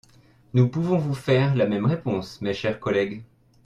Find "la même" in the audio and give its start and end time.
1.53-1.85